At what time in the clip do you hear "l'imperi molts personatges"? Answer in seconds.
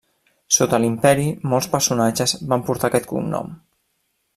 0.85-2.35